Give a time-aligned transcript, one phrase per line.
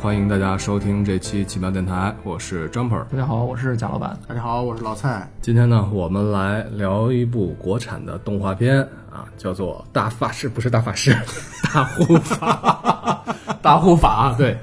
[0.00, 3.02] 欢迎大家收听这期奇妙电台，我是 Jumper。
[3.10, 4.16] 大家好，我是贾老板。
[4.28, 5.28] 大家好，我是老蔡。
[5.42, 8.80] 今天呢，我们来聊一部国产的动画片
[9.10, 11.16] 啊，叫做《大法师》，不是大法师，
[11.74, 13.24] 大护法，
[13.60, 14.32] 大护法。
[14.38, 14.56] 对，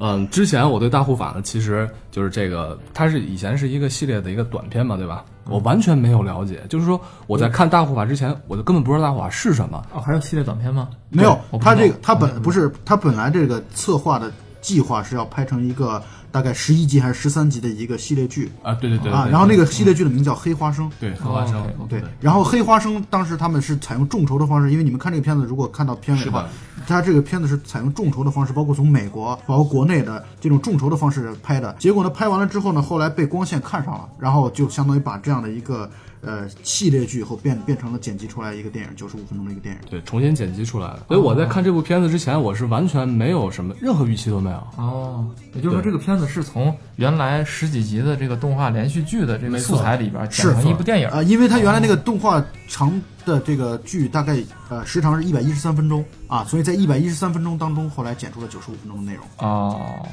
[0.00, 5.24] 嗯，之前我对大护法呢，其实就是这个，它是以前是一个系列的一个短片嘛，对吧？
[5.44, 9.80] 我完全没有了解，就是说我在看大护法之前，我就根本不知道大护法是什么。
[9.94, 10.88] 哦，还有系列短片吗？
[11.10, 20.88] 没有他这个他本不是他本来这个策划的计划是要拍成一个大概十一集还是十三集的一个系列剧啊，对对对啊，然后那个系列剧的名叫《黑花生》。
[21.00, 31.74] 对黑花生对，然后黑花生当时他们是采用众筹的方式，因为你们看这个片子，如果看到片尾的话是的，它这个片子是采用众筹的方式，包括从美国，包括国内的这种众筹的方式拍的。
[31.78, 35.90] 结果呢，拍完了之后呢，后来被光线看上了，然后就相当于把这样的一个
[36.22, 39.80] 呃系列剧以后变变成了剪辑出来一个电影，九十五分钟的一个电影。
[39.88, 41.04] 对，重新剪辑出来的。
[41.08, 44.56] 所以我在看这部片子之前，我是完全没有什么任何预期都没有。
[44.76, 51.08] 哦，也就是说这个片子是从原来十几集的这个动画连续剧的这个素材里边剪成一部电影。
[51.08, 54.36] 啊、因为它原来那个动画长的这个剧大概
[54.68, 59.24] 呃时长是一百一十三分钟啊，所以在一百一十三分钟当中，后来剪出了九十五分钟的内容。
[59.38, 60.06] 哦，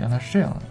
[0.00, 0.62] 原来是这样的，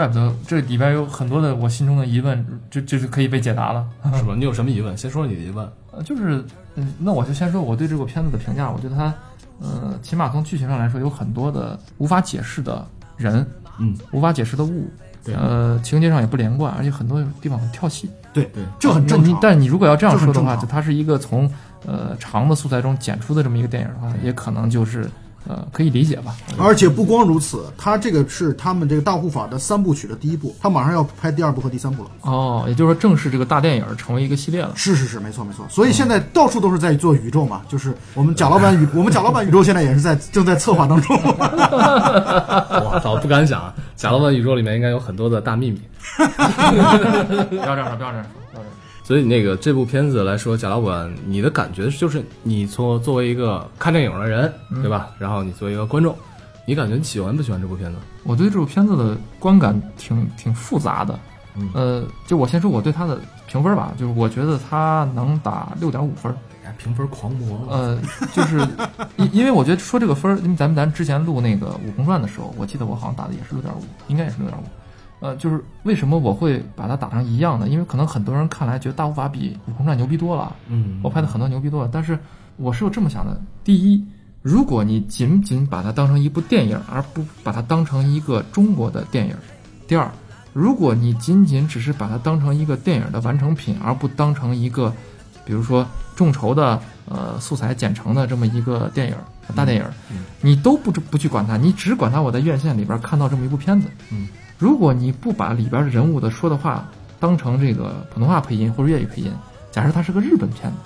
[0.00, 3.86] 怪不得这里边有很多的我心中的疑问，就就是可以被解答了。
[4.14, 4.34] 是吧？
[4.36, 4.96] 你有什么疑问？
[4.96, 5.68] 先说你的疑问。
[5.92, 6.42] 呃，就是，
[6.76, 8.70] 嗯，那我就先说我对这部片子的评价。
[8.70, 9.12] 我觉得它，
[9.60, 13.46] 呃，起码从剧情上来说，有很多的无法解释的人，
[13.78, 14.88] 嗯，无法解释的物，
[15.22, 18.08] 对呃，情节上也不连贯，而且很多地方很跳戏。
[18.32, 19.38] 对对这很正常。
[19.42, 21.50] 但你如果要这样说的话，就它是一个从
[21.84, 25.10] 呃长的素材中剪出的这么一个电影的话，也可能就是
[25.48, 26.36] 呃可以理解吧。
[26.58, 32.10] 而且不光如此，他这个是他们这个大护法的三部曲的第一部，他马上要拍第二部和第三部了。
[32.22, 34.72] 哦，也就是说正式这个大电影成为一个系列了。
[34.74, 35.66] 是是是，没错没错。
[35.68, 41.16] 所以现在到处都是在做宇宙嘛，就是我们贾老板宇，我们贾老板宇宙现在也是在正在策划当中。
[41.30, 43.74] 我操，不敢想啊！
[43.96, 45.80] 贾老板宇宙里面应该有很多的大秘密。
[46.16, 46.36] 不要
[46.98, 48.39] 这样说，不要这样说，不要这样说。
[49.10, 55.08] 所以那个这部片子来说，贾老板，你的感觉就是你作作为一个看电影的人，对吧？
[55.18, 56.16] 然后你作为一个观众，
[56.64, 57.98] 你感觉你喜欢不喜欢这部片子？
[58.22, 61.18] 我对这部片子的观感挺挺复杂的，
[61.56, 66.32] 嗯呃，就我先说我对它的评分吧，就是我觉得它能打六点五分，
[66.64, 67.98] 哎评分狂魔，呃，
[68.32, 68.60] 就是
[69.18, 74.62] 因因为我觉得说这个分儿，因为咱们咱之前录那个《悟空传》的时候，我记得我好像打的也是六点五，应该也是六点五。
[75.20, 77.68] 呃，就是为什么我会把它打成一样呢？
[77.68, 82.18] 因为可能很多人看来觉得《大护法》比《悟空传》牛逼多了，嗯我拍的很多牛逼多了，但是
[82.56, 84.04] 我是有这么想的：第一，
[84.42, 89.34] 如果你仅仅把它当成一部电影，而不把它当成一个中国的电影；
[89.86, 90.10] 第二，
[90.52, 94.92] 如果你仅仅只是把它当成一个电影的完成品，而不当成一个，
[95.44, 95.86] 比如说
[96.16, 99.14] 众筹的呃素材剪成的这么一个电影
[99.54, 99.84] 大电影，
[100.40, 103.88] 你都不不去管它，你只管它我在院线里边看到这么一部片子。
[104.10, 104.28] 嗯，
[104.58, 106.88] 如果你不把里边的人物的说的话
[107.18, 109.32] 当成这个普通话配音或者粤语配音，
[109.70, 110.76] 假设它是个日本片子，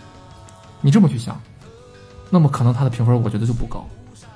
[0.80, 1.40] 你这么去想，
[2.30, 3.86] 那么可能它的评分我觉得就不高，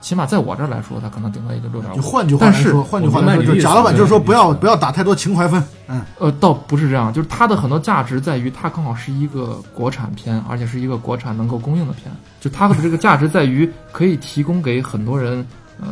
[0.09, 1.97] 起码在我这儿来说，它可能顶多也就六点五。
[1.97, 5.63] 就换句话但是来说，换句话来说，贾老板就是说不要不要打太多情怀分。
[5.87, 12.11] 嗯，呃，倒不是这样，就是它的很多价值在于它刚好是一个国产片，而且是一个国产能够供应的片。
[12.41, 15.47] 就它的这个价值在于可以提供给很多人
[15.79, 15.89] 呃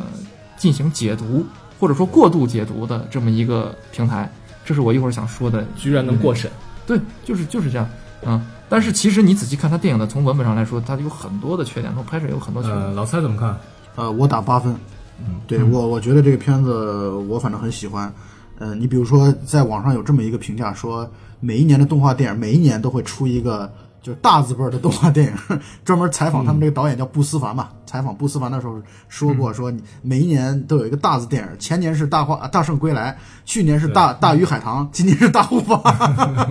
[0.57, 1.45] 进行解读
[1.79, 4.33] 或者说过度解读的这么一个平台。
[4.65, 5.63] 这是我一会儿想说的。
[5.77, 6.51] 居然能过审，
[6.87, 7.87] 对，就是就是这样，
[8.25, 8.43] 嗯。
[8.67, 12.81] 但是其实你仔细看它电影的，从文本上来说，它有很多的缺点，从拍摄有很多缺点。
[12.81, 13.55] 呃，老蔡怎么看？
[13.97, 14.75] 呃，我打八分。
[15.19, 18.13] 嗯，对我我觉得这个片子我反正很喜欢。
[18.59, 21.11] 呃，你比如说在网上有这么一个评价说，
[21.41, 23.71] 每一年的动画电影每一年都会出一个
[24.07, 27.71] 就是大字辈儿的动画电影，专门采访他们这个导演叫布思凡嘛。
[27.85, 35.83] 采访布思凡的时候说过，说你每一年都有一个大字电影，前年是大话大圣归来，去年是大大鱼海棠，今年是大护法。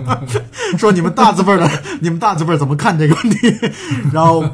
[0.76, 1.70] 说你们大字辈儿的，
[2.02, 3.54] 你们大字辈儿怎么看这个问题？
[4.12, 4.44] 然后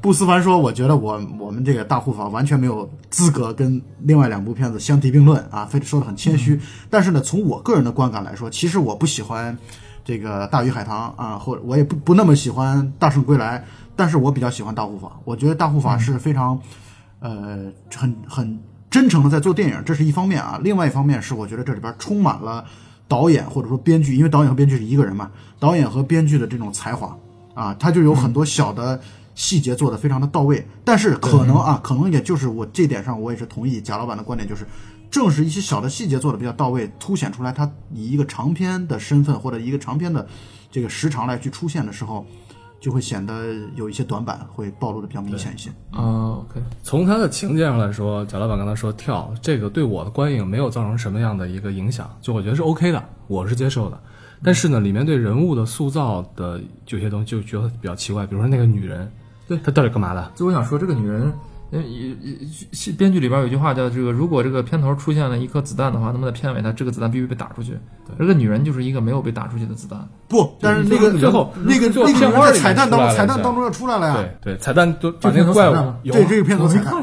[0.00, 6.60] 布思凡说，我觉得我我们这个大护法完全没有资格跟另外两部片子相提并论啊，非得说的很谦虚。
[6.90, 9.56] 但是呢，从我个人的观感来说，其实我不喜欢
[10.08, 13.62] 这个大鱼海棠啊，或者我也不不那么喜欢大圣归来，
[13.94, 15.12] 但是我比较喜欢大护法。
[15.22, 16.58] 我觉得大护法是非常，
[17.20, 18.58] 呃，很很
[18.88, 20.58] 真诚的在做电影，这是一方面啊。
[20.62, 22.64] 另外一方面是我觉得这里边充满了
[23.06, 27.14] 导演或者说编剧，因为导演和编剧是一个人嘛，导演和编剧的这种才华
[27.52, 28.98] 啊，他就有很多小的。
[29.34, 34.66] 细节做的非常的到位，但是可能啊，可能也就是我这点上，我也是同意贾老板的观点，就是
[35.10, 40.26] 正是一些小的细节做的比较到位，凸显出来他以一个长篇的身份或者一个长篇的
[40.70, 42.26] 这个时长来去出现的时候，
[42.80, 45.70] 就会显得有一些短板，会暴露的比较明显一些。
[45.90, 54.00] 啊，OK，从它的情节上来说，贾老板刚才说跳这个对我的观影没有造成什么样的一个影响，就我觉得是 OK 的，我是接受的。
[54.44, 59.10] 但是呢，里面对人物的塑造的有些东西就觉得比较奇怪，比如说那个女人，
[59.48, 60.32] 对她到底干嘛的？
[60.36, 61.32] 就我想说，这个女人，
[61.70, 67.76] 呃，也也编剧里边有句话叫这个：如果这个片头出现了一颗子弹的话，那么在片尾它这个子弹必须被打出去。
[68.18, 70.08] 这个女人就是一个没有被打出去的子弹。
[70.28, 74.14] 不，但是那个最后那个那个女人在片花彩蛋当面出来了一下彩蛋当中要出来了呀。
[74.42, 75.74] 对对，彩蛋都把那个怪物
[76.04, 76.94] 对，这个片头彩蛋。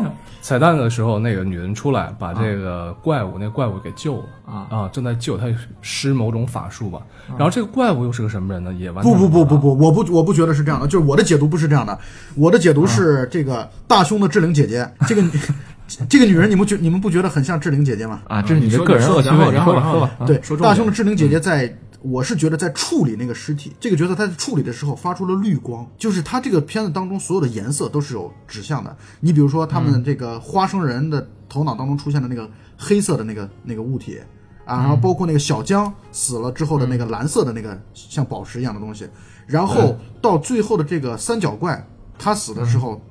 [0.45, 0.55] 呀。
[0.55, 5.47] 彩蛋的时候，那个女人出来把这个怪物，那怪物给救了啊正在救他
[5.81, 6.99] 施某种法术吧。
[7.29, 8.71] 然后这个怪物又是个什么人呢？
[8.73, 11.97] 也完不全不不不不，我不我不觉得是这样的，就是我的解读不是这样的，
[12.35, 15.23] 我的解读是这个大胸的志玲姐姐，这个
[16.07, 18.21] 这个女人，你们觉你们不觉得很像志玲姐姐吗？
[18.27, 20.11] 啊，这是你的个人恶趣味，然后然后你说吧说吧。
[20.19, 21.75] 啊对大胸的志玲姐姐在，
[22.07, 28.95] 我是觉得在处理那个尸体，这个角色他在处理的时候发出了绿光，就是他这个片子当中所有的颜色都是有指向的。
[29.19, 34.19] 你比如说他们这个花生人的头脑当中出现的那个黑色的那个那个物体
[34.65, 39.07] 啊，然后包括那个小江死了之后的那个蓝色的那个像宝石一样的东西，
[39.47, 41.87] 然后到最后的这个三角怪，
[42.17, 43.01] 他死的时候。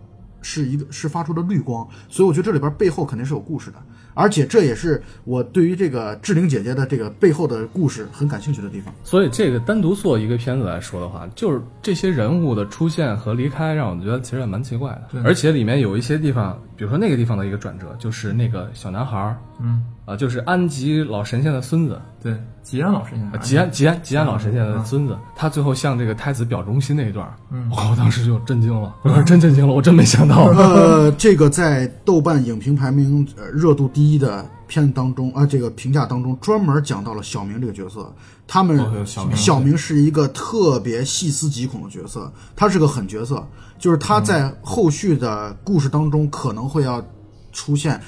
[0.47, 3.79] 是一个是发出的绿光，所以我觉得这里边背后肯定是有故事的，
[4.15, 8.95] 而且这也是我对于这个志玲姐姐的这个背后的故事很感兴趣的地方。
[9.03, 15.23] 所以这个单独做一个片子来说的话，就是这些人物的出现和离开，让我觉得其实也蛮奇怪的。
[15.25, 30.45] 而且里面有一些地方，比如说那个地方的一个转折，就是那个小男孩儿，嗯，啊，就是安吉老神仙的孙子，对，吉安老师现在啊吉安吉安吉安老神仙的孙子，他最后向这个太子表忠心那一段，嗯，我当时就震惊了，我说真震惊了，我真没想到。
[30.53, 38.13] 呃，这个在豆瓣影评排名呃热度第一的片当中啊、这个评价当中专门讲到了小明这个角色。
[38.47, 43.43] 他们、哦有小明小明是一个特别细思极恐的角色，他是个狠角色，
[43.79, 47.03] 就是他在后续的故事当中可能会要
[47.53, 47.99] 出现，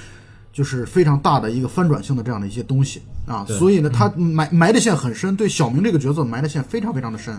[0.57, 3.45] 就是非常大的一个翻转性的这样的一些东西啊。
[3.45, 7.39] 所以呢，他埋埋的线很深，对小明这个角色埋的线非常非常的深。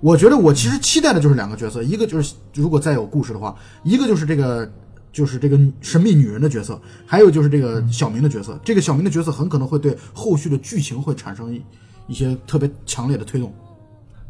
[0.00, 3.54] 我觉得我其实期待的就是两个角色，一个就是如果再有故事的话，
[3.84, 4.66] 一个就是这个
[5.12, 8.58] 就是这个神秘女人的角色，还有就是这个小明的角色。
[8.64, 11.62] 这个小明的角色很可能会对后续的剧情会产生一
[12.06, 13.52] 一些特别强烈的推动。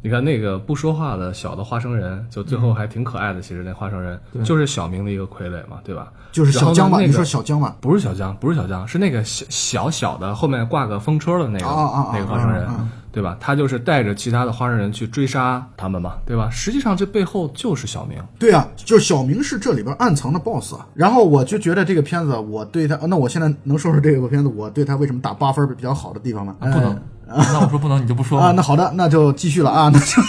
[0.06, 3.40] 你看那个不说话的小的花生人，就最后还挺可爱的。
[3.40, 6.12] 其实那花生人就是小明的一个傀儡嘛，对吧？
[6.30, 6.90] 就是小江吧？
[6.90, 7.76] 然后呢那个你说小江吧？
[7.80, 11.66] 不是小江，不是小江，是那个小小小的后面挂个风车的那个、
[12.12, 12.68] 那个花生人，
[13.10, 13.36] 对吧？
[13.40, 16.48] 他就是带着其他的花生人去追杀他们嘛，对吧？
[16.52, 18.16] 实际上这背后就是小明。
[18.38, 20.86] 对啊，就是小明是这里边暗藏的 BOSS 啊。
[20.94, 26.54] 然后我就觉得这个片子，我对他，那我现在能说说这个片子我对他为什么打八分比较好的地方吗？
[26.60, 26.96] 不能。
[27.52, 30.22] 那我说不能，你就不说啊，那好的，那就继续了啊，那就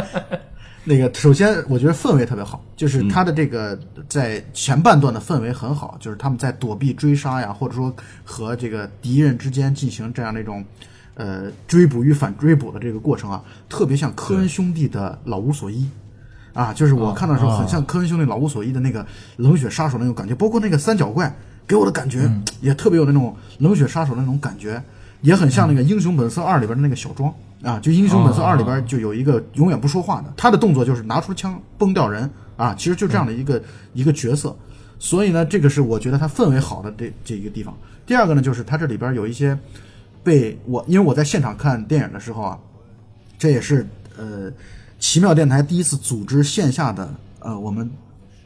[0.86, 3.78] 那个，首先我觉得氛围特别好，就是他的这个
[4.08, 10.64] 在前半段的氛围很好，就是他们在躲避追杀呀，或者说和这个敌人之间进行这样的一种
[11.14, 15.88] 呃追捕与反追捕的这个过程啊，特别像科恩兄弟的老无所依。
[16.52, 19.04] 啊，就是我看到的时候，很像科恩兄弟老无所依的那个
[19.38, 21.34] 冷血杀手那种感觉，包括那个三角怪，
[21.66, 24.80] 给我的感觉也特别有那种冷血杀手那种感觉。
[25.24, 33.60] 也很像那个《英雄本色二》里边的那个小庄啊，就《英雄本色二》里边就有一个永远不说话的，他的动作就是拿出枪崩掉人啊，其实就这样的一个、
[33.94, 34.54] 一个角色。
[34.98, 37.74] 所以呢，这个是我觉得它氛围好的这这一个地方。
[38.04, 39.58] 第二个呢，就是它这里边有一些
[40.22, 42.58] 被我，因为我在现场看电影的时候啊，
[43.38, 43.86] 这也是
[44.18, 44.52] 呃
[44.98, 47.90] 奇妙电台第一次组织线下的呃我们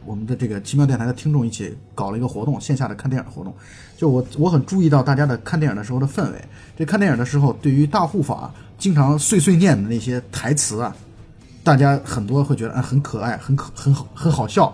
[0.04, 3.52] 我们的这个奇妙电台的听众一起搞了一个活动，线下的看电影活动。
[3.97, 6.44] 就我我很注意到大家的看电影的时候的氛围。
[6.78, 10.94] 这看电影的时候，对于大护法经常碎碎念的那些台词啊，
[11.64, 14.73] 大家很多会觉得啊很可爱，很可很好很好笑。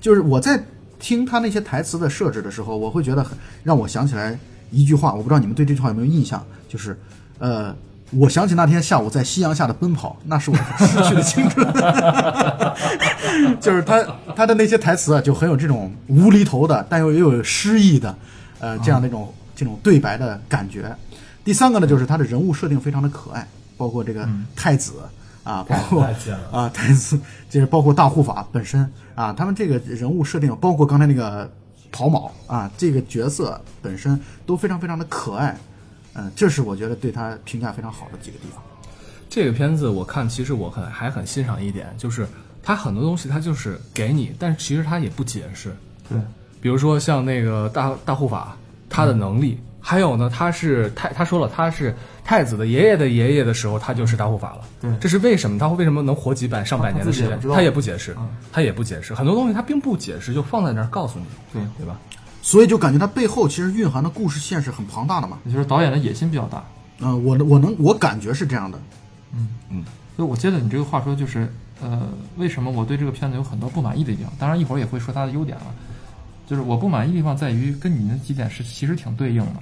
[0.00, 0.64] 就是我在
[0.98, 4.38] 听他那些台词的设置的时候，我会觉得很让我想起来
[4.70, 6.98] 一句话，我不知道你们对这句话有没有印象，就是
[7.38, 7.74] 呃。
[8.14, 11.66] 我想起那天下午在夕阳下的奔跑，那是我失去的青春。
[13.58, 14.04] 就是他
[14.36, 18.14] 他的那些台词啊，就很有这种无厘头的，但又又有诗意的，
[18.58, 20.94] 呃，这样的一种、这种对白的感觉。
[21.44, 23.46] 第三个呢，就是他的人物设定非常的可爱，
[23.76, 24.92] 包括这个太子、
[25.44, 26.02] 啊，包括
[26.50, 27.18] 啊太子，
[27.50, 31.50] 就是包括大护法本身啊，他们这个人物设定，包括刚才那个
[31.90, 35.56] 跑卯啊，这个角色本身都非常非常的可爱。
[36.14, 38.62] 嗯，这是我觉得对他评价非常好的几个地方。
[39.30, 42.26] 这个片子我看，其实我很还很欣赏一点，就是
[42.62, 45.74] 他很多东西他就是给你，但是其实他也不解释。
[46.08, 46.20] 对，
[46.60, 48.54] 比如说像那个大大护法，
[48.90, 54.60] 他的能力还有呢，他是太他说了，他是太子的爷爷的爷爷的时候，他就是大护法了。
[54.80, 55.58] 对这是为什么？
[55.58, 61.98] 他会为什么能活几百上百年的时间他也不解释嗯，他也不解释，很多东西他并不解释，就放在那儿告诉你，对，对吧？
[62.42, 65.38] 所以就感觉他背后其实蕴含的故事线是很庞大的嘛。
[65.44, 66.64] 也就是导演的野心比较大。
[67.00, 68.78] 嗯、我我能我感觉是这样的。
[69.34, 69.84] 嗯嗯
[70.16, 74.32] 所以我接着你这个话说，就是呃，为什么我对这个片子有很多不满意的地方？
[74.38, 75.66] 当然一会儿也会说它的优点了。
[76.46, 79.54] 就是我不满意的地方在于跟你那几点是其实挺对应的。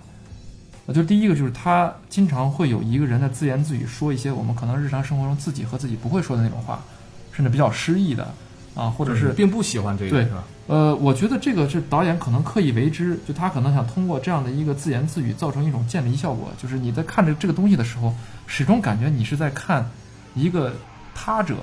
[0.91, 6.83] 呃，就是第一个就是他经常会有一个人在自言自语说一些我们可能日常生活中自己和自己不会说的那种话，
[7.31, 8.27] 甚至比较诗意的
[8.75, 10.27] 啊，或者是并不喜欢这个，对？
[10.67, 18.13] 呃，我觉得这个是导演可能刻意为之，就他可能想通过这样的一个自言自语，造成一种渐离效果，就是你在看着这个东西的时候，
[18.49, 19.89] 始终感觉你是在看
[20.35, 20.73] 一个
[21.15, 21.55] 他者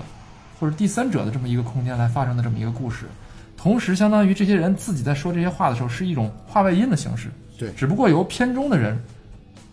[0.58, 3.08] 或者第三者的这么一个空间来发生的这么一个故事，
[3.58, 8.98] 同时相当于这些人自己在说这些话的时候是一种话外音的形式，对只不过由片中的人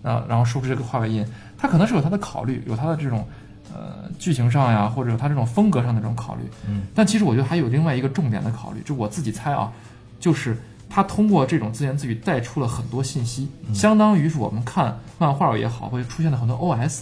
[0.05, 1.27] 啊，然后说出这个话外音，
[1.59, 3.27] 他可能是有他的考虑，有他的这种
[3.73, 6.43] 呃剧情上呀，或者有他这种风格上的这种考虑。
[6.69, 9.73] 嗯，但其实我觉得还有另外一个重点的考虑，就我自己猜啊，
[10.21, 10.57] 就是
[10.89, 17.01] 他通过这种自言自语带出了很多信息，相当于是我们看漫画也好，会出现了很多 OS，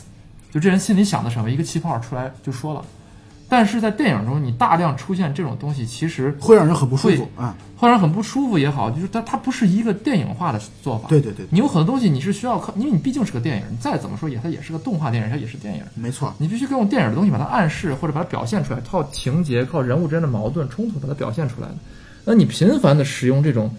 [0.51, 2.85] 就这人心里想的什么，一个气泡出来就说了。
[3.53, 11.07] 但是在电影中，你大量出现这种东西，其实会让人很不舒服啊、会让人很不舒服也好，就是它它不是一个电影化的做法。
[11.07, 21.75] 对对对，你有很多东西你是需要靠，因为你毕竟是个电影，你再怎么说也它也是个动画电影，它也是电影，没错，你必须用电影的东西把它暗示或者把它表现出来，靠情节、靠人物之间的矛盾冲突把它表现出来的。
[22.25, 23.71] 那你频繁的使用这种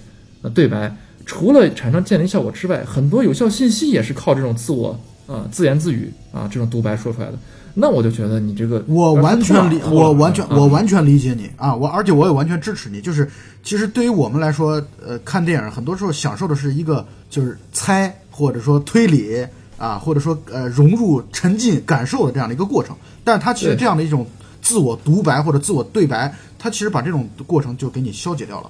[0.43, 7.37] 呃对白，除了产生建立效果之外，很多有效信息也是靠这种自我啊、呃自言自语啊这种独白说出来的。
[7.75, 13.01] 那我就觉得你这个我完全理，我完全嗯我完全理解你啊，我而且我也完全支持你。
[13.01, 13.27] 就是
[13.63, 19.43] 其实对于我们来说，呃，看电影很多时候享受的是一个就是猜或者说推理
[19.79, 22.95] 啊，或者说呃融入沉浸感受的这样的一个过程。
[23.23, 24.27] 但是它其实这样的一种
[24.61, 28.69] 自我独白或者自我对白，它其实把这种过程就给你消解掉了。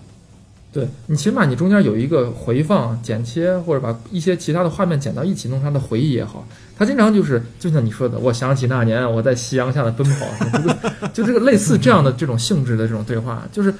[0.73, 6.45] 对你起码你中间有一个回放、剪切，或者把一些其他的画面剪到一起，弄成他的回忆也好。
[6.75, 10.25] 他经常就是就像你说的，我想起那年我在夕阳下的奔跑，
[11.13, 13.71] 就这个 类似这样的这种性质的这种对话，就是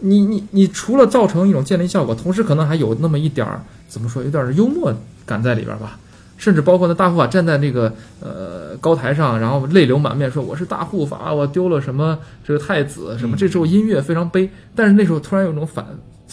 [0.00, 4.94] 你你你除了造成一种建立效果，同时可能还有那么一点儿怎么说，有点幽默
[5.24, 5.98] 感在里边吧。
[6.38, 13.36] 甚至包括那大护法站在那个呃高台上，然后泪流满面说我是大护法，我丢了什么这个太子什么。
[13.36, 15.86] 这时候音乐非常悲，但是那时候突然有一种反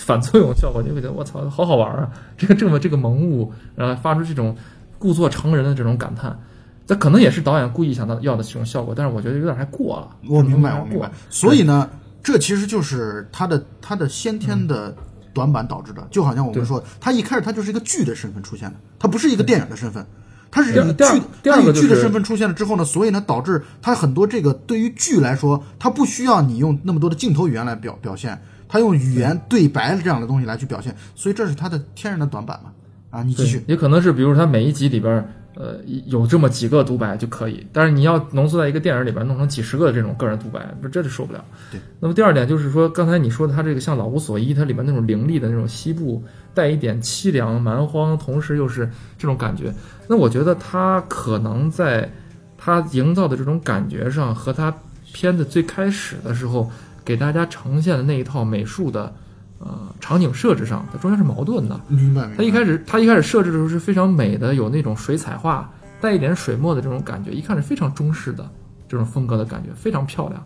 [0.06, 2.10] 反作用效果，你会觉得我操，好好玩啊！
[2.38, 4.56] 这个这么这个萌物，然后发出这种
[4.98, 6.40] 故作成人的这种感叹，
[6.88, 10.16] 这可能也是导演故意想到要的这种效果，但是我觉得有点太过了。
[10.28, 11.12] 我明白，我明白。
[11.30, 11.90] 所以呢，
[12.24, 14.96] 这其实就是他的他的先天的
[15.34, 16.08] 短板导致的。
[16.10, 20.06] 就好像我们说，他一开始他就是一个剧的身份出现的，他不是一个电影的身份。
[20.52, 32.72] 他是以剧他以剧的身份出现了之后呢，所以呢，导致他很多这个对于剧来说，他不需要你用那么多的镜头语言来表表现，他用语言对白这样的东西来去表现，所以这是他的天然的短板嘛。
[33.10, 33.62] 啊，你继续，。
[33.68, 35.12] 也可能是比如他每一集里边，
[35.56, 41.44] 呃，有这么几个独白就可以，但是你要浓缩在一个电影里边，弄成几十个这种个人独白，不这就受不了。
[41.72, 41.82] 对。
[42.00, 46.24] 那么第二点就是说，刚才你说的他这个像老无所依，它里面那种凌厉的那种西部，
[46.54, 49.74] 带一点凄凉蛮荒，同时又是这种感觉。
[50.08, 52.08] 那我觉得他可能在
[52.56, 54.72] 他营造的这种感觉上，和他
[55.12, 56.70] 片子最开始的时候
[57.10, 59.12] 给大家呈现的那一套美术的
[59.58, 61.82] 呃场景设置上，它中间是矛盾的。
[61.88, 62.30] 明白。
[62.38, 65.68] 它一开始，它一开始设置的时候是非常美的，有那种水彩画，
[66.00, 68.48] 带一点水墨的这种感觉，一看是非常中式的
[68.88, 70.40] 这种风格的感觉，非常漂亮。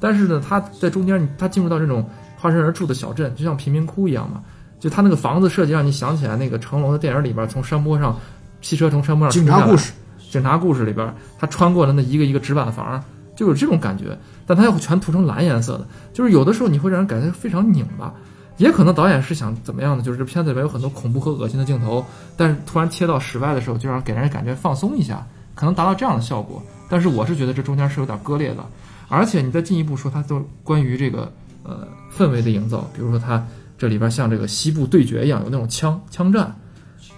[0.00, 2.04] 但是呢，它在中间，它进入到这种
[2.36, 4.42] 化身而住的小镇，就像贫民窟一样嘛。
[4.80, 8.18] 就它那个房子设计，让你想起来那个成龙的电影里边，从山坡上，
[8.60, 9.92] 汽车从山坡上警察故事，
[10.32, 13.00] 警察故事里边，他穿过的那一个一个纸板房，
[13.38, 18.12] 就有这种感觉，但他又全涂成蓝颜色的，就是有的时候你会让人感觉非常拧巴。
[18.56, 20.02] 也可能导演是想怎么样呢？
[20.02, 22.04] 就是这片子里边有很多恐怖和恶心的镜头，
[22.36, 26.60] 但是突然切到室外的时候，就让给人感觉放松一下，可能达到这样的效果。
[26.88, 28.66] 但是我是觉得这中间是有点割裂的，
[29.06, 33.46] 而且你再进一步说，它都关于这个呃氛围的营造，比如说它
[33.78, 36.56] 这里边像这个西部对决一样，有那种枪枪战。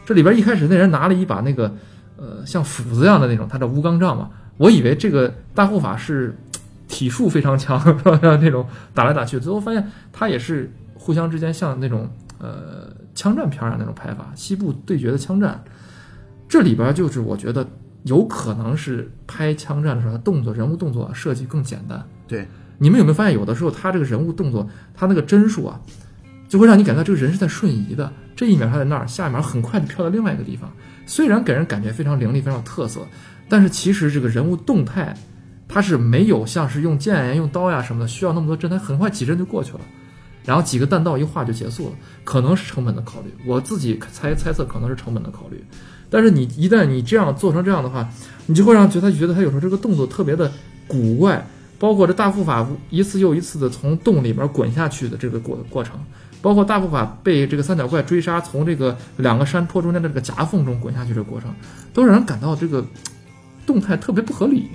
[0.05, 1.75] 这里边一开始那人拿了一把那个
[2.19, 4.29] 呃像斧子一样的那种，他叫乌钢杖嘛，
[4.61, 6.37] 我以为这个大护法是
[6.87, 8.21] 体术非常强，是吧？
[8.21, 12.07] 那种打来打去，最后发现他也是互相之间像那种
[12.38, 15.64] 呃枪战片儿一样那种拍法，西部对决的枪战。
[16.47, 17.67] 这里边就是我觉得
[18.02, 22.05] 有可能是拍枪战的时候，他动作人物动作设计更简单。
[22.29, 25.81] 对，你们有没有发现，有的时候他这个人物动作，他那个帧数啊，
[26.50, 30.71] 就会让你感觉到这个人是在瞬移的，这一秒他在那儿，下一秒很快就飘到另外一个地方。
[31.07, 33.00] 虽然给人感觉非常凌厉、非常有特色，
[33.50, 35.14] 但是其实这个人物动态，
[35.69, 39.80] 它是没有像是用剑呀、用刀呀什么的需要那么多帧，它很快几帧就过去了，
[40.45, 41.92] 然后几个弹道一画就结束了。
[42.25, 45.62] 可能是成本的考虑，我自己猜猜测可能是成本的考虑。
[46.09, 48.09] 但是你一旦你这样做成这样的话，
[48.47, 50.50] 你就会让觉得他觉得他有时候这个动作特别的
[50.87, 51.47] 古怪，
[51.78, 55.99] 包括这大护法一次又一次的从洞里面滚下去的这个过过程。
[56.42, 61.54] 包括大护法被这个三角怪追杀，从这个两个山坡中间的这个夹缝中滚下去这个过程，
[61.92, 62.83] 都让人感到这个
[63.71, 64.69] 动态特别不合理。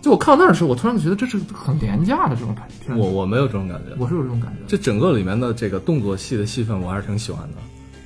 [0.00, 2.94] 就我看到那儿的时候，我突然觉得这是很廉价的这种感觉。
[2.94, 4.58] 我我没有这种感觉，我是有这种感觉。
[4.66, 7.56] 这整个里面的这个动作戏的戏份，我还是挺喜欢的。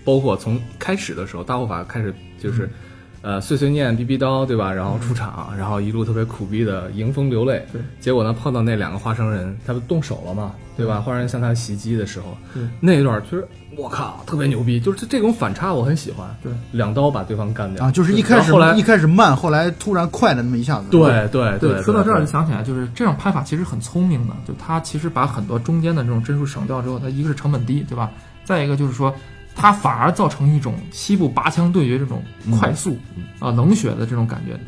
[0.05, 2.69] 包括从开始的时候，大护法开始就是。
[3.23, 4.73] 呃，碎碎念、逼逼叨，对吧？
[4.73, 7.63] 然后出场，然后一路特别苦逼的迎风流泪。
[7.71, 11.03] 对，结果呢，碰到那两个花生人，他不动手了嘛，对吧？
[11.03, 12.35] 花生人向他袭击的时候，
[12.81, 13.47] 那一段，其实
[13.81, 16.29] 我靠，特别牛逼，就是这这种反差我很喜欢。
[16.43, 20.87] 对，两刀把对方干掉啊，就是一开始后来一开始慢，后来突然快了那么一下子。
[20.91, 28.11] 对对对，说到这儿就想起来，就是这种拍法其实很聪明的，就他其实把很多中间的这种帧数省掉之后，它一个是成本低，对吧？
[28.45, 29.15] 再一个就是说。
[29.53, 32.23] 它反而造成一种西部拔枪对决这种
[32.59, 32.97] 快速
[33.41, 34.59] 啊冷血的这种感觉。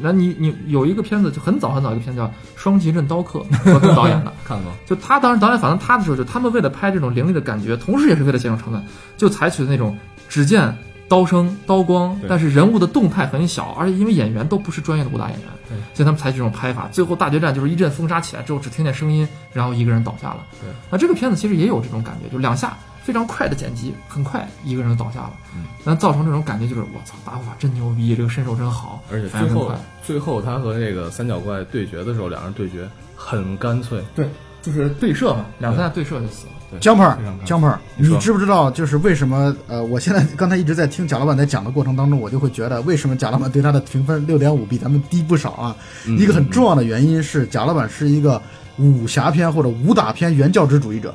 [0.00, 2.26] 那你你有一个片子就很早很早一个片子叫
[2.56, 3.40] 《双旗镇刀客》，
[3.94, 4.72] 导演的，看过。
[4.86, 8.82] 就他当时导演反正他的时候，就他们为了拍这种凌厉的感觉，同时也是为了节省成本，
[9.16, 9.96] 就采取的那种
[10.28, 10.76] 只见
[11.08, 15.48] 刀声、刀光，但是人物的动态很小，而且因为演员都不是专业的武打演员，
[15.92, 16.88] 所以他们采取这种拍法。
[16.90, 20.38] 最后大决战就是一阵风沙起来之后，只听见声音，然后一个人倒下了。
[20.60, 22.76] 对，那这个片子其实也有这种感觉，就两下。
[23.04, 34.26] 非常快的剪辑，很快一个人就倒下了，嗯，那造成这种感觉就是我操，大护法真牛逼，这个身手真好，而且最后最后他和那个三角怪对决的时候，两人对决很干脆，对，
[34.62, 36.52] 就是对射嘛，两三下对射就死了。
[36.80, 37.06] 江鹏，
[37.44, 39.54] 江鹏，你知不知道就是为什么？
[39.68, 45.76] 呃，我现在刚才一直在听贾老板在讲的过程当中，我就会觉得为什么贾老板对他的评分六点五比咱们低不少啊？
[46.18, 48.42] 一个很重要的原因是贾老板是一个
[48.78, 51.14] 武侠片或者武打片原教旨主义者。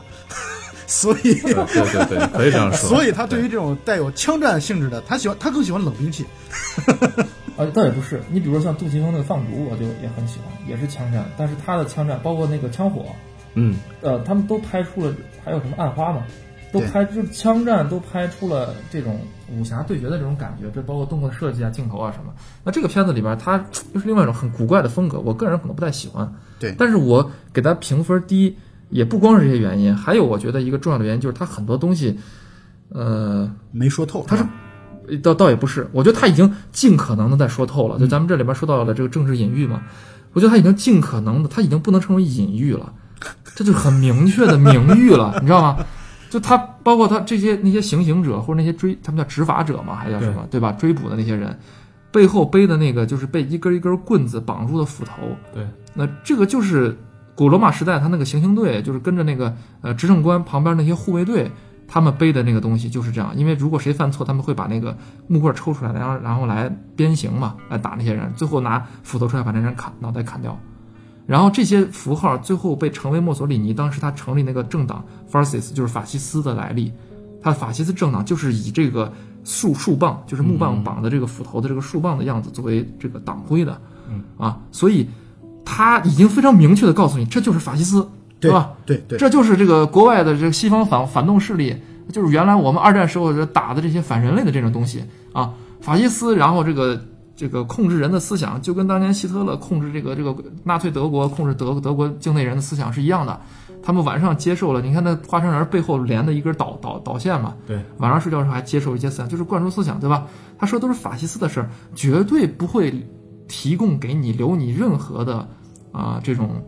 [0.89, 2.89] 所以，对对对，可以这样说。
[2.89, 6.25] 所以他对于这种带有枪战性质的，他喜欢，他更喜欢冷兵器。
[7.55, 8.19] 啊， 倒也不是。
[8.31, 11.23] 你比如说像杜琪峰那个放逐，我就也很喜欢，也是枪战。
[11.37, 13.05] 但是他的枪战，包括那个枪火，
[13.53, 15.13] 嗯，呃，他们都拍出了，
[15.45, 16.23] 还有什么暗花嘛，
[16.73, 19.21] 都拍就是枪战都拍出了这种
[19.55, 20.71] 武侠对决的这种感觉。
[20.73, 22.33] 这包括动作设计啊、镜头啊什么。
[22.63, 26.33] 那这个片子里边，它又是另外一种很古怪的风格，我个人可能不太喜欢。
[26.59, 28.57] 对，但是我给他评分低。
[28.89, 32.17] 也不光是这些原因，还有我觉得一个重要的原因就是他很多东西，
[32.89, 34.25] 呃，没说透。
[34.27, 37.99] 他是，倒倒也不是，我觉得他已经尽可能的在说透了。
[37.99, 39.83] 就咱们这里边说到的这个政治隐喻嘛，
[40.33, 42.91] 我觉得他已经尽可能的，他已经不能称为隐喻了，
[43.55, 45.77] 这就很明确的明喻了，你知道吗？
[46.29, 50.71] 就他包括他这些那些行刑者或者那些追他们叫执法者嘛，还叫什么对吧？
[50.73, 51.57] 追捕的那些人
[52.11, 55.13] 背后背的那个就是被一根一根棍子绑住的斧头，
[55.53, 56.97] 对，那这个就是。
[57.39, 61.49] 古罗马时代，他那个行刑队就是跟着那个呃执政官旁边那些护卫队，
[61.87, 63.33] 他们背的那个东西就是这样。
[63.33, 64.93] 因为如果谁犯错，他们会把那个
[65.27, 70.59] 木棍抽出来，然后然后来鞭刑嘛，来打那些人，最后拿斧头出来把那人砍脑袋砍掉。
[71.25, 76.91] 然后这些符号最后被成为墨索里尼当时他成立那个政党 Fascist，就是法西斯的来历。
[77.41, 79.13] 他的法西斯政党就是以这个
[79.45, 83.79] 树树棒，就是木棒绑的这个斧头的这个树棒的样子作为这个党徽的。
[84.09, 85.07] 嗯啊，所以。
[85.71, 88.71] 他已经非常明确的告诉你，这就是法西斯，对吧？
[88.87, 91.75] 对对，这就是这个国外的这个西方反反动势力，
[92.11, 96.99] 就是原来我们二战时候打的这些反人类的这种东西啊，法西斯，然后这个
[97.35, 103.39] 这个控制人的思想，就跟当年希特勒控制这个这个纳粹德国控制德德国境内人的思想是一样的。
[103.83, 110.25] 他们晚上接受了，你看那花生仁背后连的一根导导导线嘛，对，晚上睡觉时候还接受一些思想，就是灌输思想，对吧？
[110.57, 113.07] 他说都是法西斯的事儿，绝对不会
[113.47, 115.47] 提供给你留你任何的。
[115.91, 116.63] 啊，这种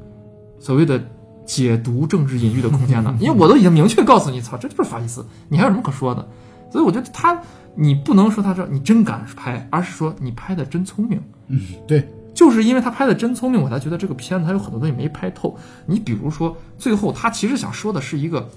[0.60, 1.02] 所谓的
[1.46, 3.16] 解读政治隐喻的空间呢？
[3.20, 6.28] 因为我都已经明确告诉你，操，这就是法西斯，你还有什么可说的？
[6.72, 7.42] 所以我觉得他，
[7.76, 11.22] 你不能说他这你真敢拍，而是说你拍的真聪明。
[11.48, 15.58] 嗯，对，就是因为他拍的真聪明，我才觉得这个片子他有很多东西没拍透。
[15.86, 18.50] 你比如说，最后他其实想说的是一个。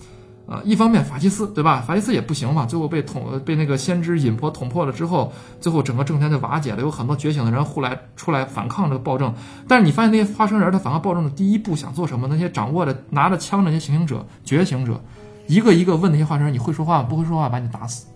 [0.46, 1.80] 啊，一方面法西斯对吧？
[1.80, 9.32] 法西斯也不行嘛，最后被捅被那个先知引破捅破了之后，最后整个政权就瓦解了，有很多觉醒的人后来出来反抗这个暴政。
[9.66, 12.28] 但是你发现那些花生人他反抗暴政的第一步想做什么？
[12.28, 15.00] 那些掌握着拿着枪那些行刑者、觉醒者，
[15.46, 17.06] 一个一个问那些花生人：“你会说话吗？
[17.08, 18.06] 不会说话，把你打死。”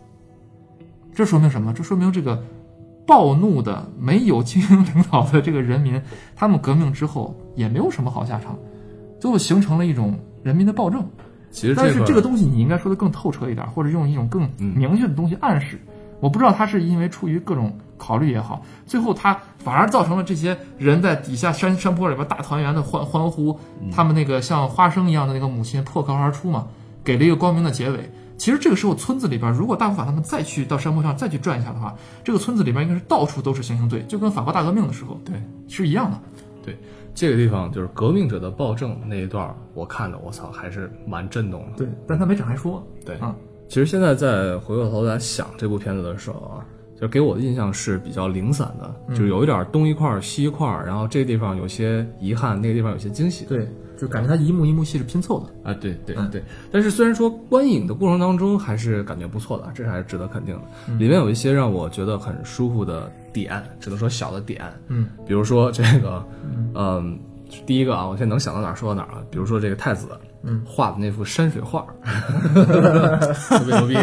[1.17, 1.73] 这说明什么？
[1.73, 2.43] 这说明这个
[3.07, 6.01] 暴怒的、没有精英领导的这个人民，
[6.37, 8.55] 他们革命之后也没有什么好下场，
[9.19, 11.03] 最后形成了一种人民的暴政。
[11.51, 15.81] 其实但是这个东西你应该说的更透彻一点，或者用一种更嗯明确的东西暗示。
[16.21, 26.67] 我不知道他是因为出于各种考虑也好，最后他反而造成了这些人在底下山山坡里边大团圆的欢欢呼，嗯他们那个像花生一样的那个母亲破壳而出嘛，
[27.05, 28.11] 给了一个光明的结尾。
[28.37, 35.35] 其实这个时候村子里边，如果大护法他们再去到山坡上再去转一下的话，这个村子里边应该是到处都是行刑队，就跟法国大革命的时候对
[35.69, 36.19] 是一样的。
[36.65, 36.77] 对
[37.19, 41.79] 这个地方就是革命者的暴政那一段，我看的我操还是蛮震动的。
[41.79, 42.81] 对，但他没展开说。
[43.05, 43.35] 对啊，
[43.69, 46.65] 其实现在在回过头来想这部片子的时候啊，
[47.01, 53.45] 就给我的印象是比较零散的，嗯就是有一点东一块儿西一块儿，然后这个地方有些遗憾，那个地方有些惊喜。
[53.47, 55.71] 对，就感觉他一幕一幕戏是拼凑的。
[55.71, 60.63] 啊，对对嗯对，但是虽然说观影的过程当中还是感觉不错的，这是还是值得肯定的。
[60.89, 65.09] 嗯里面有一些让我觉得很舒服的点，只能说小的点，嗯。
[65.27, 66.25] 比如说这个，
[66.75, 67.19] 嗯，
[67.67, 70.09] 第一个啊，我现在能想到哪儿说到哪儿啊，比如说这个太子，
[70.45, 71.85] 嗯，画的那幅山水画，
[72.55, 73.97] 特别牛逼，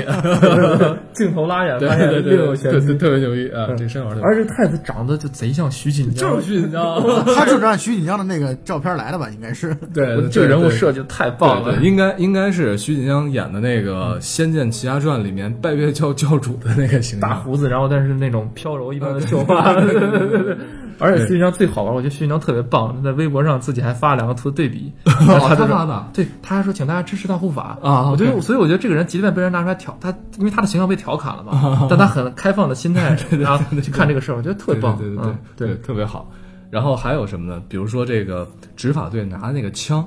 [1.13, 7.02] 镜头拉远，对发现对对另有对对对，特别牛逼啊，这个山水画特别而且太子长得就贼像徐锦江，就是徐锦江，
[7.36, 9.30] 他就是按徐锦江的那个照片来的吧？
[9.34, 9.74] 应该是。
[9.93, 11.88] 对，这个人物设计的太棒了对对，。
[11.88, 17.30] 应该应该是徐锦江演的那个《仙剑奇侠传》里面拜月教教主的那个形象。
[17.30, 20.58] 大胡子，然后但是那种飘柔一般的秀发，对对对对对。
[20.98, 35.08] 而且徐锦江最好玩，我觉得徐锦江特别棒，在微博上自己还发了两个图对比，他发的，对，他还说请大家支持大护法啊我觉得，所以我觉得这个人即便被人拿出来调，他因为他的形象被调侃了嘛，但他很开放的心态， 然后去看这个事儿，我觉得特别棒，对
[35.56, 36.32] 对对特别好。
[36.71, 37.62] 然后还有什么呢？
[37.69, 40.06] 比如说这个执法队拿那个枪，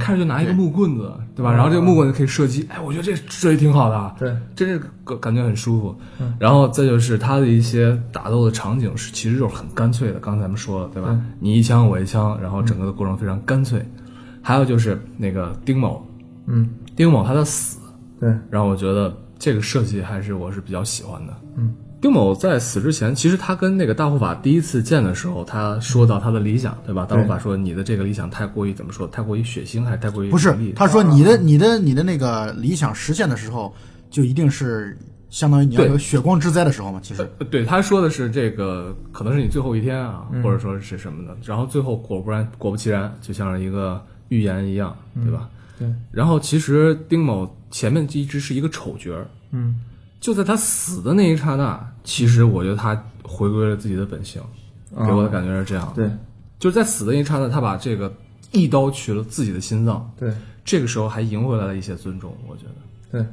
[0.00, 1.52] 开始就拿一个木棍子，对吧？
[1.52, 5.96] 然后这个木棍子可以射击，哎，我觉得这设计挺好的，啊对，真是感感觉很舒服。
[6.38, 10.18] 然后再就是他的一些打斗的场景是，其实就是很干脆的。
[10.18, 11.16] 刚才咱们说了，对吧？
[11.38, 13.80] 你一枪我一枪，然后整个的过程非常干脆。
[14.42, 16.06] 还有就是那个丁某，
[16.46, 17.78] 嗯，丁某他的死，
[18.20, 21.36] 对，让我觉得这个设计还是我是比较喜欢的。
[21.56, 27.04] 嗯，丁某在死之前，其实他跟那个大护法第一次见的时候，他说到他的理想，对吧？
[27.04, 29.06] 大护法说你的这个理想太过于怎么说？
[29.08, 33.74] 太过于血腥，还是太过于不是，他说你的你的你的那个理想实现的时候，
[34.08, 34.96] 就一定是
[35.28, 37.00] 相当于你要有血光之灾的时候嘛。
[37.02, 41.36] 其实呃对，他说的是这个可能是你最后一天啊，或者说是什么的。
[41.44, 45.48] 然后最后果不然，果不其然，就像是一个预言一样，对吧？
[45.78, 49.80] 对，然后其实丁某前面一直是一个丑角儿，嗯，
[50.20, 54.42] 就在他死的那一刹那，其实我觉得他回归了自己的本性，
[55.06, 55.92] 给我的感觉是这样。
[55.94, 56.10] 对
[56.58, 58.12] 就是在死的那一刹那，他把这个
[58.52, 60.32] 一刀取了自己的心脏，对
[60.64, 63.18] 这个时候还赢回来了一些尊重，我觉得。
[63.18, 63.26] 对。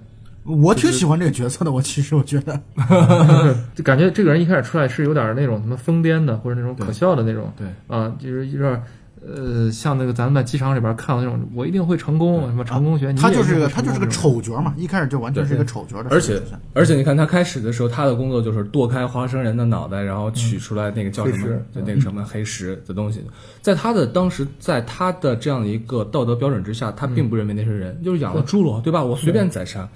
[0.48, 1.72] 我挺喜欢这个角色的。
[1.72, 2.62] 我其实我觉得，
[3.74, 8.84] 就 感觉这个人一开始出来是有点那种什么疯癫的，或者那种可笑的那种，对啊，就是有点
[9.28, 16.42] 呃，像那个咱们在机场里边看到那种，我一定会成功，什么成功学，你他就是个他就是个丑角嘛，一开始就完全是一个丑角的而且。
[16.74, 23.24] 而且你看他开始的时候，他的工作就是剁开花生人的脑袋，然后取出来那个叫什么黑石，就那个什么黑石的东西。
[23.62, 29.04] 在他的当时，在他的这样的一个道德标准之下，他并不认为那是人，就是养了猪猡，对吧？
[29.04, 29.88] 我随便宰杀。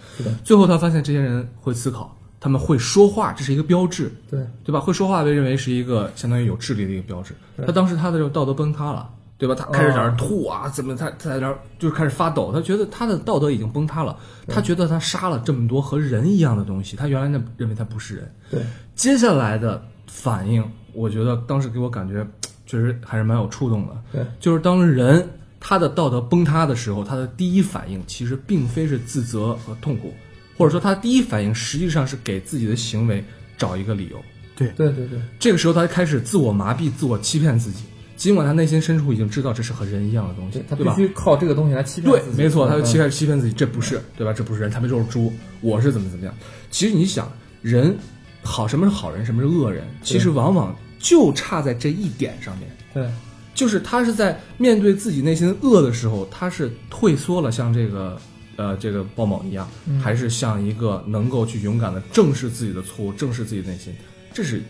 [0.44, 4.80] 最后他发现这些人会思考，他们会说话，这是一个标志，对对吧？
[4.80, 7.34] 会说话被认为是一个相当于有智力的一个标志。
[7.66, 9.56] 他当时他的这个道德崩塌了，对吧？
[9.56, 14.16] 他开始在那儿吐啊，怎么他他在那儿就开始发抖，他觉得他的道德已经崩塌了，
[14.48, 18.36] 他觉得他杀了这么多和人一样的东西，他原来那认为他不是人。
[18.52, 18.62] 对
[18.96, 20.62] 接下来的反应，
[20.94, 22.28] 我觉得当时给我感觉
[22.66, 23.96] 确实还是蛮有触动的。
[24.12, 25.26] 对，就是当人
[25.58, 30.14] 他的道德崩塌的时候，他的第一反应其实并非是自责和痛苦，
[30.58, 33.24] 或者说他第一反应实际上是给自己的行为
[33.58, 34.18] 找一个理由。
[34.56, 37.86] 对对对对，这个时候他开始自我麻痹、自我欺骗自己，
[38.20, 40.94] 尽管他内心深处已经知道这是和人一样的东西对，他？
[40.94, 44.34] 必须靠这个东西来欺骗对自，己对没错，他就嗯欺骗欺骗自己，这不是对吧？
[44.34, 46.36] 这不是人，他们就是猪，我是怎么怎么样。
[46.70, 47.98] 其实你想，人
[48.44, 49.88] 好，什么是好人，什么是恶人？
[50.04, 53.10] 其实往往就差在这一点上面，对
[53.56, 58.20] 就是他是在面对自己内心恶的时候，他是退缩了，像这个
[58.58, 63.96] 呃这个鲍某一样，嗯还是像一个能够去勇敢的正视自己的错误，正视自己的内心，
[64.34, 64.62] 这是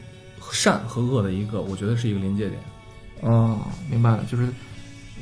[0.52, 2.62] 善和恶的一个，我觉得是一个临界点。
[3.21, 4.47] 哦，明白了，就是，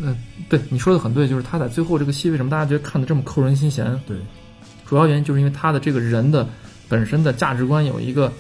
[0.01, 0.15] 呃，
[0.47, 3.99] 对你说的很对，就是他在最后这个戏为什么大家觉得看的这么扣人心弦？
[4.07, 4.17] 对，
[4.85, 6.47] 主要原因就是因为他的这个人的
[6.87, 8.31] 本身的价值观有一个，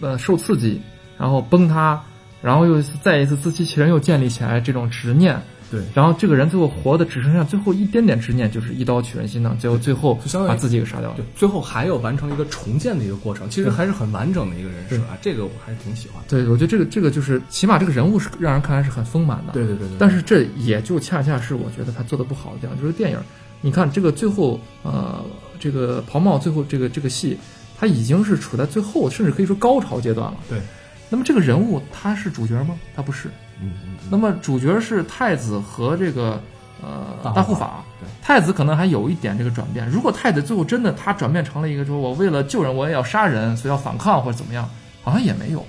[0.00, 0.80] 呃，受刺激，
[1.18, 2.00] 然后崩塌，
[2.42, 10.14] 然后又再一次自欺欺人，又建立起来这种执念，对，然后这个人最后活的只剩下最后一点点执念，就是一刀取人心脏，最后最后
[10.46, 16.28] 把自己给杀掉了对。，最后还有完成一个重建的一个过程，其实还是很完整的一个人设啊，这个我还是挺喜欢的。
[16.28, 19.52] 对，我觉得这个这个就是起码这个人物是让人看来是很丰满的。
[19.52, 23.18] 对对对对，但是这也就恰恰是我觉得他做的不好的地方，就是电影
[23.60, 25.24] 你看这个最后，呃，
[25.58, 27.36] 这个袍帽最后这个这个戏，
[27.76, 30.38] 他已经是处在最后，甚至可以说高潮阶段了。
[30.48, 30.60] 对。
[31.08, 32.76] 那么这个人物他是主角吗？
[32.94, 33.28] 他不是。
[33.60, 33.96] 嗯嗯。
[34.10, 36.40] 那么主角是太子和这个
[36.82, 37.84] 呃大护法。
[38.00, 38.08] 对。
[38.22, 39.88] 太子可能还有一点这个转变。
[39.88, 44.68] 如果太子最后真的他转变成了一个说我为了救人我也要杀人，所以要反抗或者怎么样，
[45.02, 45.64] 好像也没有。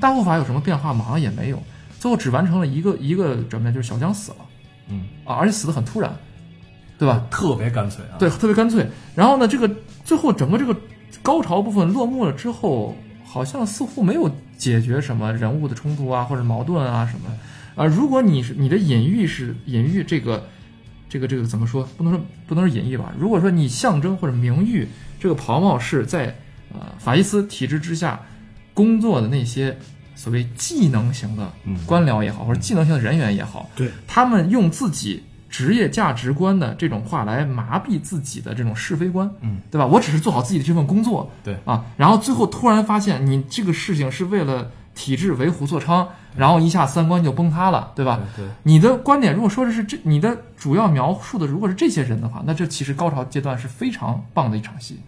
[0.00, 1.04] 大护法有什么变化吗？
[1.04, 1.62] 好像也没有。
[1.98, 4.38] 最后只完成了一个一个转变，就是小江死了。
[4.88, 5.06] 嗯。
[5.24, 6.14] 啊，而且死的很突然。
[6.98, 7.22] 对吧？
[7.30, 8.16] 特别干脆啊！
[8.18, 8.88] 对，特别干脆。
[9.14, 9.70] 然后呢，这个
[10.02, 10.74] 最后整个这个
[11.22, 17.30] 高潮部分落幕了之后，好像似乎没有解决什么人物的冲突啊，或者矛盾啊什么。
[17.74, 20.48] 啊，如果你是你的隐喻是隐喻这个
[21.08, 21.86] 这个这个怎么说？
[21.96, 23.12] 不能说不能是隐喻吧？
[23.18, 24.88] 如果说你象征或者名誉
[25.20, 26.36] 这个袍帽是在
[26.72, 28.20] 呃法西斯体制之下
[28.72, 29.76] 工作的那些
[30.14, 31.52] 所谓技能型的
[31.84, 35.22] 官僚也好，或者技能型的人员也好，对他们用自己。
[35.56, 39.86] 职业价值观的这种话来麻痹自己的这种是非观，嗯，对吧？
[39.86, 48.20] 我只是做好自己的这份工作，对啊，然后最后突然发现你这个事情是为了体制为虎作伥，然后一下三观就崩塌了，对吧？
[48.36, 55.00] 对，你的观点如果说的是这，你的主要描述的如果是这些人的话，那这其实高潮阶段是非常棒的一场戏。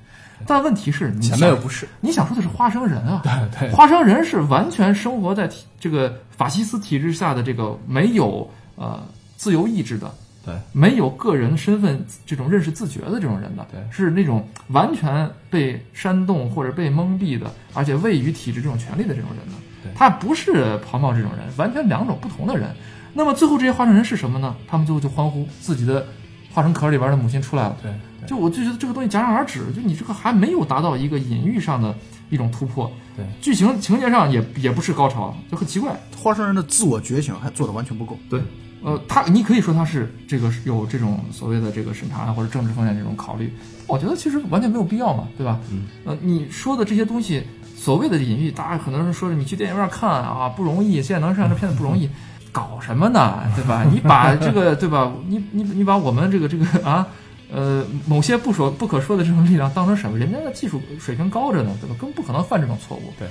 [0.47, 3.21] 但问题是，前面又不是你想说的是花生人啊？
[3.53, 8.99] 对对，花生人是完全生活在这个法西斯体制下的这个没有呃
[9.37, 10.11] 自由意志的。
[10.49, 22.75] 对，没有个人身份这种认识自觉的这种人的，对，是那种完全被煽动或者被蒙蔽的，而且位于体制这种权利的这种人的，对，他不是庞茂这种人，完全两种不同的人。
[23.13, 24.57] 那么最后这些化生人是什么呢？
[24.67, 26.07] 他们最后就欢呼自己的
[26.55, 27.77] 化成壳里边的母亲出来了。
[27.83, 27.93] 对，
[28.27, 31.95] 就我就觉得这个东西戛然而止，就你这个还没有达到一个隐喻上的
[32.31, 32.91] 一种突破。
[33.15, 35.95] 对，剧情情节上也也不是高潮，就很奇怪。
[36.17, 38.17] 花生人的自我觉醒还做的完全不够。
[38.31, 38.41] 对。
[38.81, 43.53] 呃，他你可以说他是这个有这种所谓的这个审查或者政治风险这种考虑，
[43.89, 45.59] 我觉得其实完全没有必要嘛，对吧？
[45.73, 47.43] 嗯，呃，你说的这些东西，
[47.77, 52.09] 所谓的隐喻，大家可能是说你去电影院看啊不容易，现在能上这片子不容易，
[52.53, 53.43] 搞什么呢？
[53.57, 53.85] 对吧？
[53.91, 55.13] 你把这个对吧？
[55.27, 57.05] 你你你把我们这个这个啊，
[57.53, 60.17] 呃，某些不说不可说的这种力量当成什么？
[60.17, 61.97] 人家的技术水平高着呢，对吧？
[61.99, 63.13] 更不可能犯这种错误。
[63.19, 63.27] 对，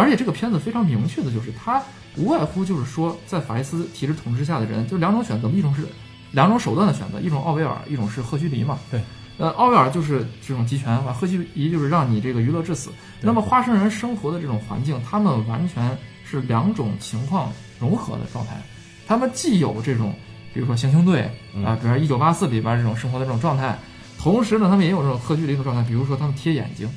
[0.00, 1.82] 而且这个片子非常明确的就是他。
[2.16, 5.86] 无外乎就是说，在法西斯体制统治下的人，就两种选择，一种是
[6.32, 8.78] 两种手段的选择，一种奥威尔，一种是赫胥黎嘛。
[8.90, 9.00] 对，
[9.38, 12.90] 呃，奥威尔就是这种集权，赫胥黎就是让你这个娱乐至死。
[13.20, 18.60] 那么花生人生活的这种环境，他们完全是两种情况融合的状态。
[19.06, 20.14] 他们既有这种，
[20.54, 21.22] 比如说行星队
[21.64, 23.78] 啊，比如说一九八四里边这种生活的这种状态，
[24.18, 26.88] 同时呢，他们也有这种赫胥黎的状态，比如说他们贴眼睛。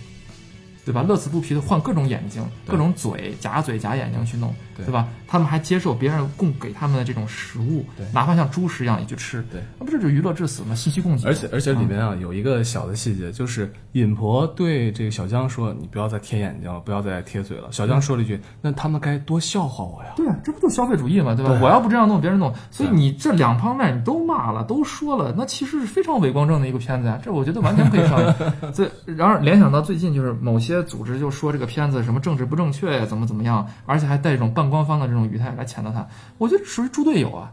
[0.86, 1.04] 对吧？
[1.04, 5.08] 乐此不疲的换各种眼睛、各种嘴、假嘴、假眼睛去弄，对吧？
[5.28, 10.74] 他们还接受别人供给他们的这种食物，哪怕像猪食一样也去吃，对，那不是就娱乐至死吗？
[10.74, 11.28] 信息供给。
[11.28, 21.60] 而且而且里面啊有一个小的细节，就是尹婆对这个小江说：“你不要再贴眼睛了，不要再贴嘴了。”小江说了一句：“那他们该多笑话我呀！”对啊，这不就消费主义嘛，对吧？
[21.62, 27.20] 我要不这样弄，别人弄，所以你这两方面你都骂了，都说了，那其实是非常伪光正的一个片子呀。
[27.24, 28.34] 这我觉得完全可以上映。
[28.74, 31.60] 这然而联想到最近就是某些组织就说这。
[31.60, 33.06] 个片子什么政治不正确呀？
[33.06, 33.68] 怎么怎么样？
[33.86, 37.52] 而且还带一种半官方的这种语态来谴责他，我觉得属于猪队友啊！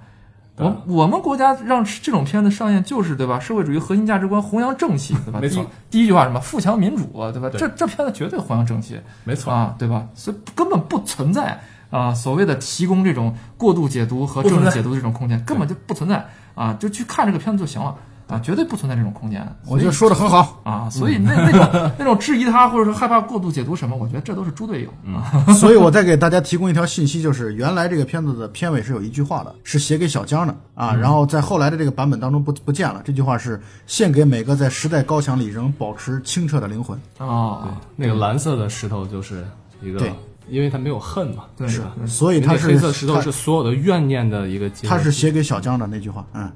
[0.58, 3.40] 我我们国家让这种片子上映，就是对吧？
[3.40, 5.40] 社会主义核心价值观弘扬正气，对吧？
[5.40, 5.66] 没错。
[5.90, 6.38] 第一句话什么？
[6.38, 7.50] 富强民主，对吧？
[7.58, 10.06] 这这片子绝对弘扬正气，没错啊，对吧？
[10.14, 11.60] 所以根本不存在
[11.90, 16.76] 啊所谓的提供这种过度解读和政治解读的这种空间，根本就不存在啊！
[16.78, 17.96] 就去看这个片子就行了。
[18.28, 19.46] 啊，绝对不存在这种空间。
[19.66, 25.46] 我觉得说的很好啊，所以那那种那种质疑他，或者说害怕过度解读什么，我觉得这都是猪队友啊。
[25.54, 30.92] 所以我再给大家提供一条信息，就是原来这个片子的片尾是有一句话的，是写给小江的啊。
[30.92, 33.00] 然后在后来的这个版本当中不不见了。
[33.04, 37.80] 这句话是献给每个在时代高墙里仍保持清澈的灵魂啊。
[37.94, 39.46] 那个蓝色的石头就是
[39.80, 40.12] 一个，对，
[40.48, 44.88] 因为他没有恨嘛，对，是，所以他是黑色石头是所有的怨念的一个结。
[44.88, 46.50] 他是写给小江的那句话，嗯，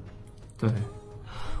[0.57, 0.69] 对。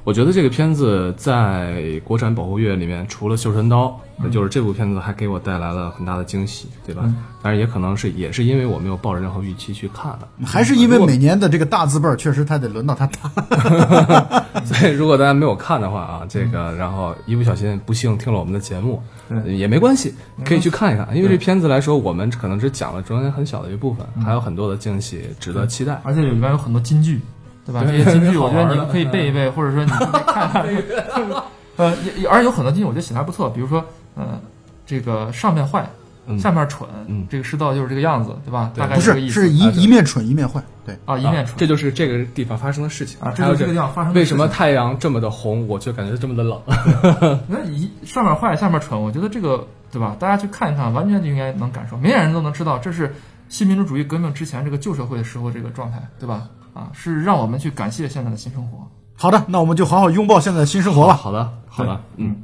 [0.03, 3.87] 我觉得这个片子在国产保护月里面，除了《绣春刀》，
[4.17, 7.03] 那就是这部片子还给我带来了很大的惊喜，对吧？
[7.43, 14.41] 当然也可能是也是因为我没有抱着任何预期去看的，还是因为每年的这个大字辈儿，确实他得轮到他打。
[14.65, 19.01] 所以如果大家没有看的话啊，这个然后一不小心不幸听了我们的节目，
[19.45, 21.07] 也没关系，可以去看一看。
[21.15, 27.21] 因为这片子来说，我们可能只讲了中间很小的一部分，还有很多的惊喜值得期待，而且里面有很多金句。
[27.65, 27.83] 对吧？
[27.85, 30.65] 这些金句，我觉得你们可以背一背，或者说你可以看看。
[31.77, 33.49] 呃，也而且有很多金句，我觉得写的还不错。
[33.49, 33.83] 比如说，
[34.15, 34.39] 呃，
[34.85, 35.89] 这个上面坏，
[36.27, 38.71] 嗯下面蠢，嗯这个世道就是这个样子，对吧？
[38.75, 39.41] 大概不是这个意思。
[39.41, 46.61] 是一一面蠢一面坏，对，啊，一面蠢，这就是这个地方发生的事情啊这就是这个地方发生为什么太阳这么的红，我却感觉这么的冷？
[47.47, 50.15] 那一上面坏，下面蠢，我觉得这个对吧？
[50.19, 53.15] 大家去看一看，完全就应该能感受，明眼人都能知道，这是
[53.51, 56.47] 新民主主义革命之前这个旧社会的时候这个状态，对吧？
[56.73, 58.87] 啊，是让我们去感谢现在的新生活。
[59.13, 61.13] 好的，那我们就好好拥抱现在的新生活吧。
[61.13, 62.41] 好的，好的，嗯，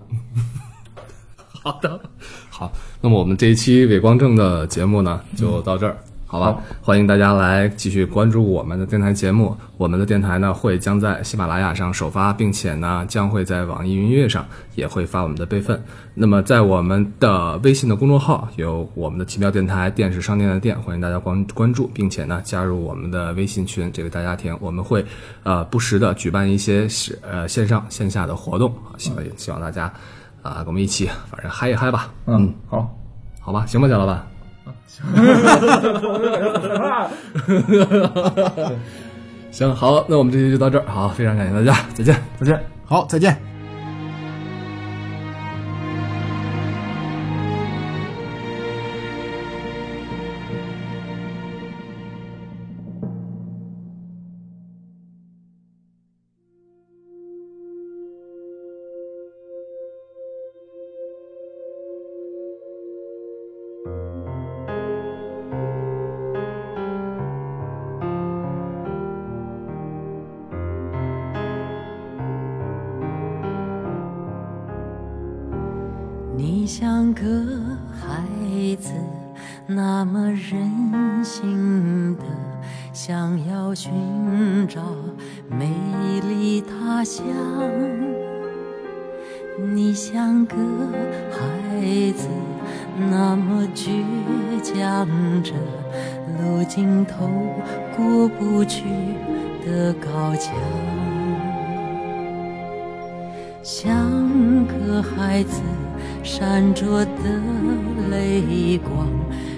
[1.64, 1.98] 好的，
[2.50, 2.70] 好。
[3.00, 5.98] 那么我们这一期伪光正的节目呢，就到这儿。
[6.30, 9.56] 好吧，欢迎大家来继续关注我们的电台节目。
[9.78, 15.82] 我们的电台呢会将在喜马拉雅上首发，并且呢将会在网易云音乐上也会发我们的备份。
[16.14, 24.54] 那么在我们的微信的公众号有我们的奇妙电台，电视商店的店，欢迎大家关关注，并且呢加入我们的微信群这个大家庭。
[24.60, 25.06] 我们会
[25.44, 29.86] 呃不时的举办一些是呃线上线下的活动，希望希望大家
[30.42, 32.14] 啊、跟我们一起反正嗨一嗨吧。
[32.26, 32.94] 嗯，好，
[33.40, 34.37] 好吧，行吧，贾老板。
[39.52, 40.86] 行，好，那我们这期就到这儿。
[40.88, 42.16] 好，非常感谢大家，再见。
[42.40, 42.64] 再见。
[42.86, 43.38] 好，再见。
[83.08, 83.90] 想要寻
[84.68, 84.82] 找
[85.50, 85.72] 美
[86.28, 87.24] 丽他乡。
[89.74, 90.58] 你像个
[91.32, 92.28] 孩子，
[93.10, 93.94] 那么倔
[94.62, 95.08] 强
[95.42, 95.54] 着
[96.38, 97.30] 路尽头
[97.96, 98.84] 过不去
[99.66, 100.54] 的高墙。
[103.64, 103.88] 像
[104.68, 105.62] 个孩子，
[106.24, 107.42] 闪着的
[108.12, 109.08] 泪光，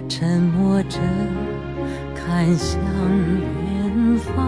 [0.07, 0.99] 沉默着
[2.29, 4.45] 看向远方。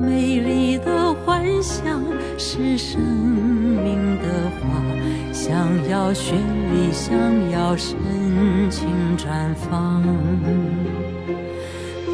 [0.00, 2.00] 美丽的幻想
[2.38, 4.62] 是生命的花，
[5.32, 5.56] 想
[5.88, 6.34] 要绚
[6.72, 7.12] 丽，想
[7.50, 7.98] 要深
[8.70, 8.88] 情
[9.18, 10.00] 绽放。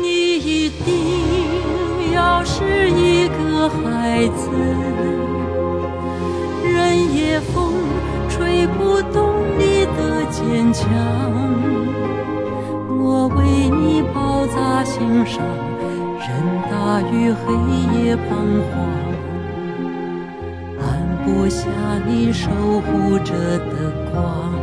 [0.01, 4.49] 你一定要是一个孩子，
[6.65, 7.75] 任夜风
[8.31, 11.56] 吹不动你的坚强。
[14.57, 15.45] 包扎心上，
[16.19, 16.29] 任
[16.71, 17.55] 大雨黑
[18.01, 18.25] 夜彷
[18.71, 18.73] 徨，
[20.81, 20.85] 按
[21.25, 21.69] 不下
[22.07, 24.56] 你守护着的光。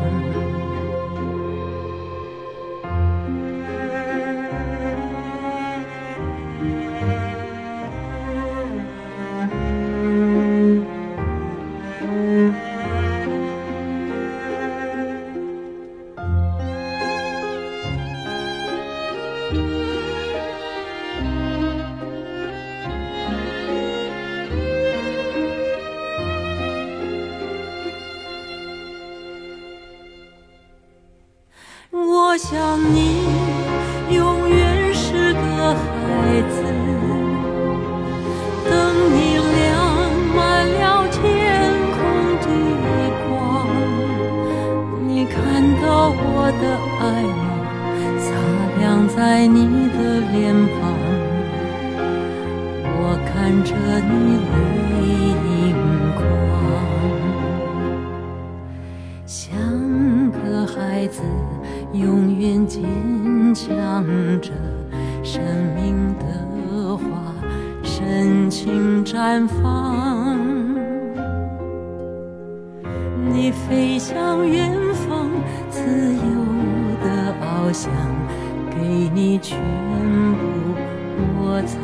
[59.26, 59.56] 像
[60.32, 61.22] 个孩子，
[61.94, 62.84] 永远坚
[63.56, 64.06] 强
[64.42, 64.52] 着
[65.24, 65.42] 生
[65.76, 67.34] 命的花，
[67.82, 70.38] 深情绽放。
[73.34, 75.30] 你飞向远方，
[75.70, 76.22] 自由
[77.02, 77.90] 的翱翔，
[78.70, 80.44] 给你全部，
[81.40, 81.80] 我才